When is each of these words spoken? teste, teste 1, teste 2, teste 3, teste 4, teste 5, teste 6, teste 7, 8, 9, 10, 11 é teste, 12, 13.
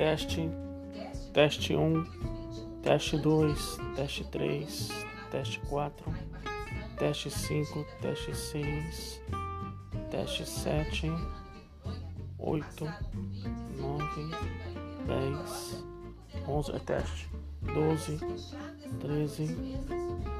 teste, 0.00 0.50
teste 1.34 1.76
1, 1.76 2.06
teste 2.82 3.18
2, 3.18 3.54
teste 3.94 4.24
3, 4.24 4.88
teste 5.30 5.60
4, 5.68 6.14
teste 6.96 7.28
5, 7.28 7.84
teste 8.00 8.34
6, 8.34 9.22
teste 10.10 10.46
7, 10.46 11.06
8, 12.38 12.84
9, 13.76 14.30
10, 15.06 15.84
11 16.48 16.72
é 16.72 16.78
teste, 16.78 17.28
12, 17.60 18.18
13. 19.00 20.39